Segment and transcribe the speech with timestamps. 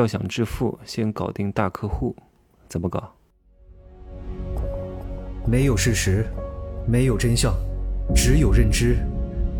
[0.00, 2.16] 要想致富，先搞定大客户，
[2.70, 3.12] 怎么搞？
[5.46, 6.24] 没有事实，
[6.88, 7.52] 没有真相，
[8.14, 8.96] 只有认知，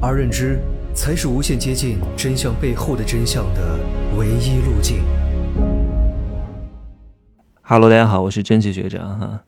[0.00, 0.58] 而认知
[0.94, 3.78] 才是无限接近真相背后的真相的
[4.16, 5.02] 唯一路径。
[7.60, 9.44] Hello，大家好，我是真奇学长哈，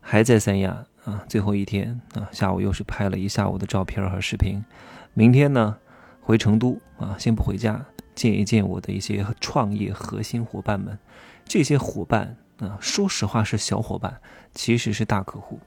[0.00, 4.64] 还在三亚啊，最后一天啊，下午又是拍了一下午的照片和视频，
[5.12, 5.78] 明天呢
[6.20, 7.84] 回成都啊，先不回家，
[8.16, 10.98] 见一见我的一些创业核心伙伴们，
[11.44, 14.20] 这些伙伴啊，说实话是小伙伴，
[14.52, 15.60] 其实是大客户。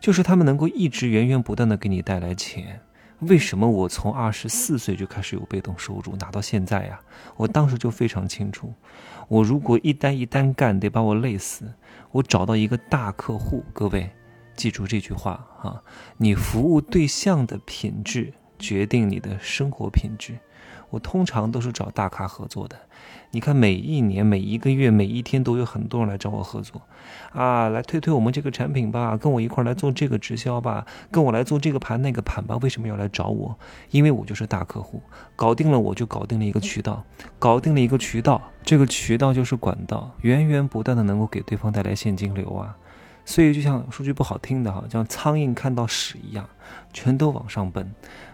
[0.00, 2.80] 就是他们能够一直源源不断的给你带来钱，
[3.20, 7.00] 为什么我从二十四岁就开始有被动收入拿到现在呀？
[7.36, 8.74] 我当时就非常清楚，
[9.28, 11.72] 我如果一单一单干得把我累死，
[12.10, 14.10] 我找到一个大客户，各位
[14.56, 15.80] 记住这句话啊，
[16.16, 20.36] 你服务对象的品质决定你的生活品质。
[20.92, 22.76] 我通常都是找大咖合作的，
[23.30, 26.82] 你看每一年、每一个月、每一天都有很多人来找我合作，
[27.32, 32.58] 啊，来推推我们这个产品吧，跟我一块来做这个直销吧，跟我来做这个盘那个盘吧。
[32.60, 33.58] 为什么要来找我？
[33.90, 35.02] 因为我就是大客户，
[35.34, 37.02] 搞定了我就搞定了一个渠道，
[37.38, 42.76] 搞定了一个渠道，这个渠道就是管道，源源不断的能够给对方带来现金流啊。
[43.24, 46.48] 所以就像说句不好听的哈，像苍蝇看到屎一样，
[46.92, 47.90] 全都往上奔。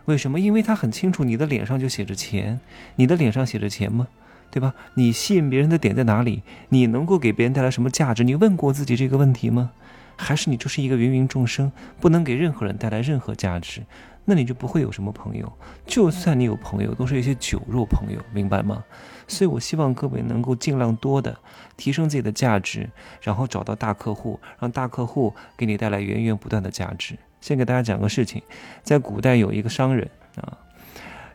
[0.07, 0.41] 为什么？
[0.41, 2.59] 因为他很清楚，你的脸上就写着钱，
[2.97, 4.09] 你的脸上写着钱吗？
[4.51, 4.75] 对吧？
[4.95, 6.43] 你吸引别人的点在哪里？
[6.71, 8.25] 你能够给别人带来什么价值？
[8.25, 9.73] 你问过自己这个问题吗？
[10.17, 13.83] 还是你就是一个芸芸众生，不能给任何人带来任何价值？
[14.31, 15.51] 那你就不会有什么朋友。
[15.87, 18.85] 就算你有朋友，都是一些酒肉朋友，明白吗？
[19.27, 21.35] 所以我希望各位能够尽量多的
[21.79, 22.91] 提升自己的价值，
[23.23, 27.17] 然后找到大客户，让大客户给你带来源源不断的价值。
[27.41, 28.43] 先给大家讲个事情，
[28.83, 30.07] 在古代有一个商人
[30.43, 30.59] 啊，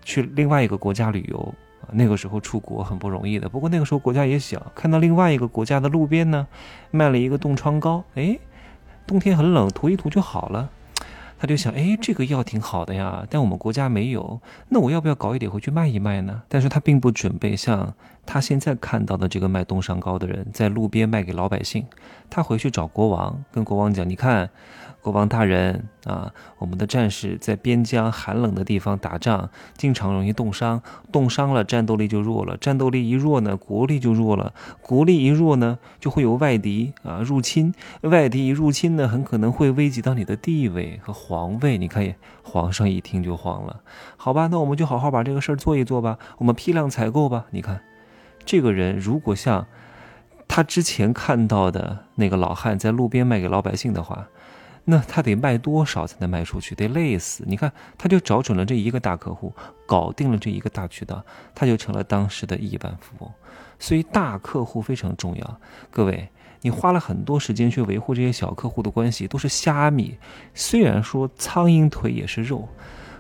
[0.04, 1.40] 去另外一个国家旅游
[1.82, 3.50] 啊，那个时候出国很不容易的。
[3.50, 6.48] 不过那个时候国家也小，看到另外一个国家的路边呢，
[6.92, 8.38] 卖了一个冻疮膏，哎，
[9.08, 10.70] 冬天很冷，涂一涂就好了。
[11.44, 16.42] 他就想，哎，这个药挺好的呀，但我们国家没有，那我要不要搞一点回去卖一卖呢？
[16.48, 17.94] 但是他并不准备像
[18.26, 21.86] 他现在看到的这个卖冻伤膏的人，在路边卖给老百姓。
[22.30, 24.50] 他回去找国王，跟国王讲，你看。
[25.02, 30.82] 国王大人啊，我们的战士在边疆寒冷的地方打仗，经常容易冻伤，
[31.12, 41.78] 冻伤了战斗力就弱了，战斗力一弱呢，国力就弱了，国力一弱呢，就会有外敌啊入侵，外敌一入侵呢，很可能会危及到你的地位和皇位。
[41.78, 43.80] 你看，皇上一听就慌了，
[44.18, 47.46] 好吧，那我们就好好把这个事儿做一做吧，我们批量采购吧。
[47.52, 47.82] 你看，
[48.44, 49.68] 这个人如果像
[50.50, 54.28] 他之前看到的那个老汉在路边卖给老百姓的话。
[54.86, 56.76] 那他得卖多少才能卖出去？
[56.76, 57.44] 得累死！
[57.48, 59.54] 你看，他就找准了这一个大客户，
[59.86, 61.24] 搞定了这一个大渠道，
[61.56, 63.32] 他就成了当时的亿万富翁。
[63.80, 65.60] 所以大客户非常重要。
[65.90, 66.30] 各位，
[66.62, 70.18] 你花了很多时间去维护这些小客户的关系，都是虾米。
[70.54, 72.68] 虽然说苍蝇腿也是肉，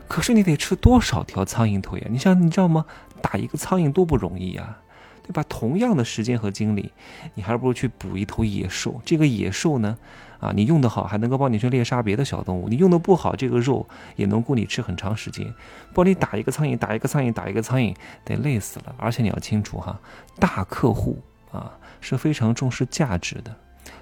[0.08, 2.08] 可是你得吃多少条苍蝇腿啊？
[2.10, 2.86] 你想，你知道吗？
[3.22, 4.80] 打一个苍蝇多不容易呀！
[5.24, 5.44] 对吧？
[5.48, 6.92] 同样的时间和精力，
[7.34, 9.02] 你还不如去捕一头野兽。
[9.06, 9.98] 这个野兽呢，
[10.40, 15.54] 啊，你用得好，还能够帮你去猎杀别的小动物；你用的不好，这个肉也能够你吃很长时间。
[15.94, 17.96] 帮你打一个苍蝇，打一个苍蝇，打一个苍蝇，
[18.26, 18.94] 得累死了。
[18.98, 19.98] 而且你要清楚哈，
[20.40, 21.18] 大客户
[21.52, 23.56] 啊是非常重视价值的。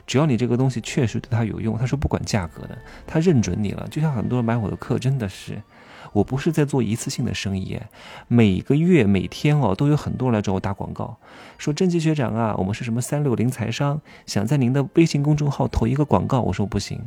[0.07, 3.87] 只要你这个东西确实对他有用，他是不管价格的，他认准你了。
[3.89, 5.61] 就像很多人买我的课，真的是。
[6.13, 7.79] 我不是在做一次性的生意，
[8.27, 11.17] 每个月每天哦都有很多人来找我打广告，
[11.57, 16.41] 说甄奇学长啊，我们是什么三六零财商，想在您的微信公众号投一个广告。
[16.41, 16.99] 我说不行，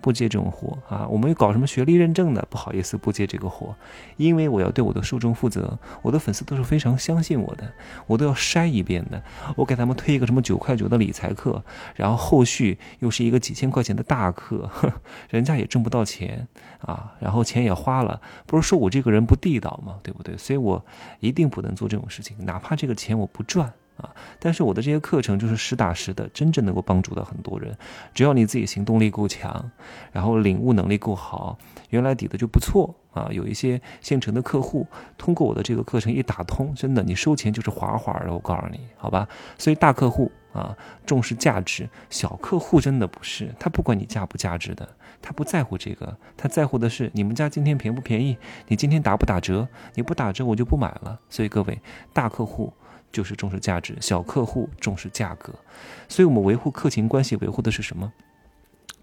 [0.00, 1.06] 不接这种活啊。
[1.08, 3.74] 我们又搞什么学历认证的，不好意思不接这个活，
[4.16, 7.72] 因为我要对我的受众负责，我的粉丝都是非常相信我的，
[8.06, 9.22] 我都要筛一遍的。
[9.56, 11.62] 我给他们推一个什么九块九的理财课，
[11.94, 14.70] 然后后续又是一个几千块钱的大课，
[15.30, 16.48] 人家也挣不到钱
[16.80, 18.20] 啊，然后钱也花了。
[18.48, 20.00] 不是说我这个人不地道吗？
[20.02, 20.36] 对不对？
[20.38, 20.82] 所以我
[21.20, 24.10] 一定不能做这种事情，哪怕这个钱我不赚啊。
[24.40, 27.76] 但是我的这些课程就是实打实的，真正能够帮助到很多人。
[28.14, 29.70] 只要你自己行动力够强，
[30.10, 31.58] 然后领悟能力够好，
[31.90, 33.28] 原来底子就不错啊。
[33.30, 34.86] 有一些现成的客户，
[35.18, 38.32] 通过我的这个课程一打通，真的你收钱就是滑滑的。
[38.32, 39.28] 我告诉你，好吧？
[39.58, 40.76] 所以大客户啊
[41.06, 44.88] 重视价值，小客户真的不是，他不管你价不价值的。
[45.20, 48.38] 他不在乎这个，他在乎的是你们家今天便不便宜，
[48.68, 49.68] 你今天打不打折？
[49.94, 51.18] 你不打折我就不买了。
[51.28, 51.80] 所以各位，
[52.12, 52.72] 大客户
[53.10, 55.52] 就是重视价值，小客户重视价格。
[56.08, 58.12] 所以我们维护客情关系，维护的是什么？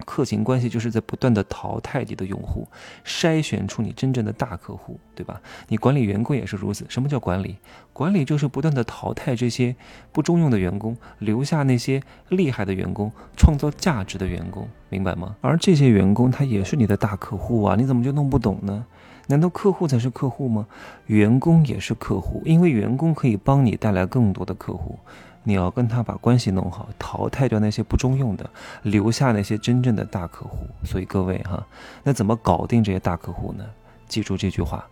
[0.06, 2.68] 客情关系就是在不断的淘汰你的用户，
[3.04, 5.42] 筛选出你真正的大客户，对吧？
[5.68, 6.86] 你管理员工也是如此。
[6.88, 7.57] 什么叫管理？
[7.92, 9.75] 管理就是不断的淘汰这些
[10.12, 15.36] 不中用的员工，留下那些厉害的员工，创造价值的员工，明白吗？
[15.42, 18.86] 而这些员工他也是你的大客户啊，你怎么就弄不懂呢？
[19.28, 20.68] 难道客户才是客户吗？
[21.08, 25.00] 员工也是客户，因为员工可以帮你带来更多的客户。
[25.46, 28.50] 你要跟他把关系弄好，淘汰掉那些不中用的，
[28.82, 30.68] 留下那些真正的大客户。
[30.84, 31.66] 所以各位哈，
[32.04, 33.64] 那怎么搞定这些大客户呢？
[34.08, 34.86] 记住这句话，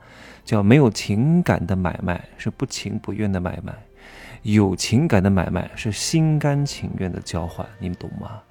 [0.46, 3.74] 叫没有情感的买卖是不情不愿的买卖，
[4.44, 7.68] 有情感的买卖是心甘情愿的交换。
[7.80, 8.42] 你们懂吗？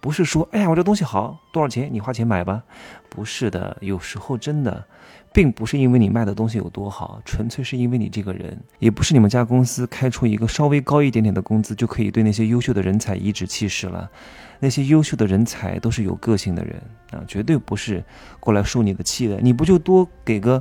[0.00, 2.62] 不是说哎呀我这东西好，多少钱你花钱买吧？
[3.08, 4.84] 不是的，有时候真的。
[5.32, 14.10] 并不是因为你卖的东西有多好，纯粹是因为你这个人，也不是你们家公司开出一个稍微高一点点的工资就可以对那些优秀的人才颐指气使了。
[14.58, 16.82] 那些优秀的人才都是有个性的人
[17.12, 18.02] 啊，绝对不是
[18.40, 19.38] 过来受你的气的。
[19.40, 20.60] 你不就多给个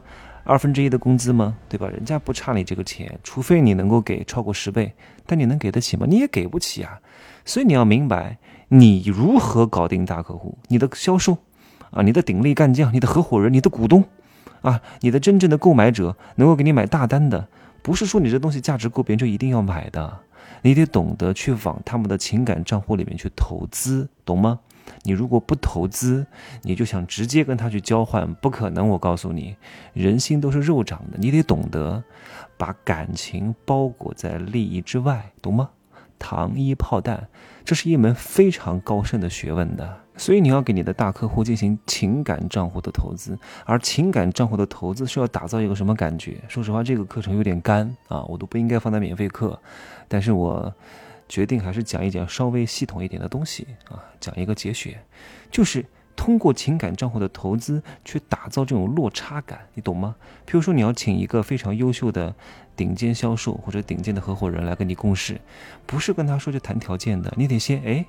[0.50, 1.56] 二分之一的工资吗？
[1.70, 1.88] 对吧？
[1.88, 4.92] 人家不差你这个钱，除非你能够给超过十倍，
[5.28, 6.08] 但你能给得起吗？
[6.10, 7.00] 你也给不起啊。
[7.46, 11.38] 所以你要明白，你如何搞定大客户，你的销售
[11.92, 14.04] 啊，你的鼎力干将，你的合伙人，你的股东。
[14.62, 17.48] 啊，你的真正的购买者能够给你买大单的，
[17.84, 20.22] 不是说你这东西价值够，别人就一定要买的。
[20.64, 24.60] 你得懂得去往他们的情感账户里面去投资，懂吗？
[25.04, 26.26] 你如果不投资，
[26.64, 28.90] 你就想直接跟他去交换，不可能。
[28.90, 29.56] 我告诉你，
[29.94, 32.04] 人心都是肉长的，你得懂得
[32.58, 35.70] 把感情包裹在利益之外，懂吗？
[36.18, 37.30] 糖衣炮弹，
[37.64, 40.02] 这是一门非常高深的学问的。
[40.18, 46.44] 所以你要给你的大客户进行情感账户的投资，而情感账户的投资是要打造一个什么感觉？
[46.50, 49.58] 说实话，这个课程有点干啊，我都不应该放在免费课，
[50.10, 50.76] 但是我
[51.30, 55.00] 决定还是讲一讲稍微系统一点的东西啊，讲一个节选，
[55.50, 55.86] 就是
[56.16, 60.16] 通过情感账户的投资去打造这种落差感，你懂吗？
[60.46, 62.36] 比如说你要请一个非常优秀的
[62.76, 65.40] 顶尖销售或者顶尖的合伙人来跟你共事，
[65.86, 68.06] 不是跟他说就谈条件的，你得先哎。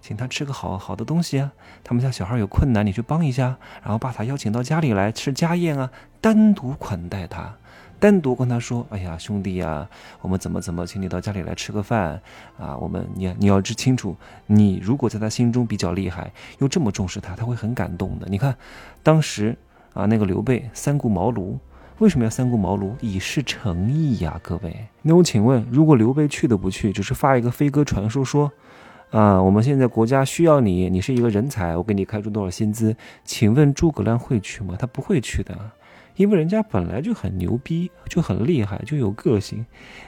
[0.00, 1.52] 请他吃个好好的东西啊！
[1.82, 5.90] 他们家小孩有困难，你去帮一下，然后把他邀请到家里来吃家宴啊，
[6.20, 7.56] 单独款待他，
[8.00, 9.88] 单独跟他说：“哎呀，兄弟呀，
[10.20, 12.20] 我们怎么怎么，请你到家里来吃个饭
[12.58, 12.76] 啊！
[12.76, 14.16] 我们你你要知清楚，
[14.46, 18.26] 你如果在他心中比较厉害，又这么重视他，他会很感动的。
[18.28, 18.56] 你看，
[19.02, 19.56] 当时
[19.94, 21.56] 啊，那个刘备三顾茅庐，
[21.98, 22.92] 为什么要三顾茅庐？
[23.00, 24.86] 以示诚意呀，各位。
[25.02, 28.50] 那我请问，如果刘备去都不去，只是发一个飞鸽传书说。
[29.10, 32.94] 啊，我们现在国家需要你，你是一个人才，我给你开出多少薪资？
[33.24, 34.76] 请问诸葛亮会去吗？
[34.78, 35.58] 他不会去的，
[36.18, 39.64] 因为人家本来就很牛逼，就很厉害，就有个性。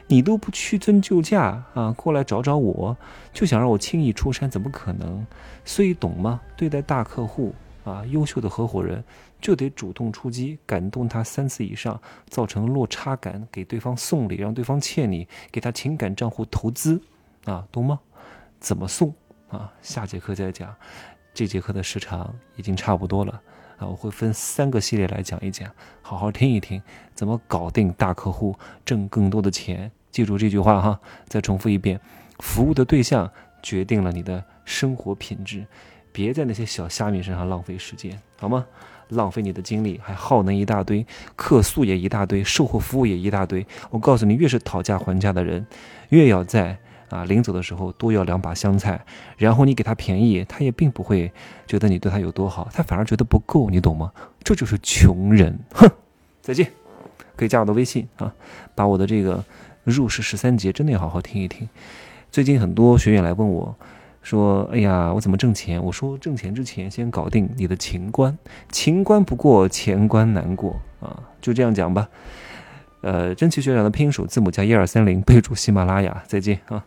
[0.08, 2.96] 你都不屈尊就驾啊，过来找找我，
[3.32, 5.24] 就想让我轻易出山，怎么可能？
[5.64, 6.40] 所以懂吗？
[6.56, 7.54] 对待大客户
[7.84, 9.02] 啊，优秀的合伙人
[9.40, 17.00] 就得主动出击，感动他三次以上，造成落差感，给对方送礼，让对方欠你，给他情感账户投资
[17.44, 18.00] 啊，懂吗？
[18.58, 19.14] 怎么送
[19.48, 19.72] 啊？
[19.80, 20.74] 下节课再讲。
[21.32, 23.40] 这节课的时长已经差不多了
[23.80, 25.68] 啊，我会分三个系列来讲一讲，
[26.02, 26.80] 好好听一听，
[27.14, 28.54] 怎么搞定大客户，
[28.84, 29.90] 挣更多的钱。
[30.12, 31.98] 记住这句话哈，再重复一遍：
[32.40, 33.30] 服务的对象
[33.62, 35.66] 决定了你的生活品质。
[36.12, 38.66] 别在那些小虾米身上浪费时间，好吗？
[39.08, 43.66] 浪费你的精力，还耗能一大堆，客诉也一大堆，售后服务也一大堆。
[43.88, 45.66] 我告诉你，越是讨价还价的人，
[46.10, 46.78] 越要在。
[47.10, 49.04] 啊，临走的时候多要两把香菜，
[49.36, 51.30] 然后你给他便宜，他也并不会
[51.66, 54.12] 觉得你对他有多好，他反而觉得不够，你懂吗？
[54.42, 55.90] 这就是穷人，哼！
[56.40, 56.70] 再见，
[57.36, 58.32] 可以加我的微信啊，
[58.74, 59.44] 把我的这个
[59.84, 61.68] 入世十三节真的要好好听一听。
[62.30, 63.74] 最近很多学员来问我，
[64.22, 68.38] 说：“哎呀，我怎么挣钱？”我说：“挣钱之前先搞定你的情关，
[68.70, 72.08] 情关不过，钱关难过啊。”就这样讲吧。
[73.00, 76.22] 呃，真奇学长的拼音首字母加一二三零，备注喜马拉雅。
[76.26, 76.84] 再见啊。